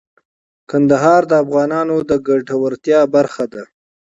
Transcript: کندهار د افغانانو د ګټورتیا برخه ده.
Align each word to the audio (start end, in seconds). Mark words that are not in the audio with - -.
کندهار 0.69 1.21
د 1.27 1.33
افغانانو 1.43 1.95
د 2.09 2.11
ګټورتیا 2.27 2.99
برخه 3.15 3.45
ده. 3.53 3.63